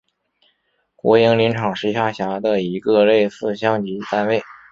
[0.95, 4.41] 国营林场是下辖的一个类似乡级单位。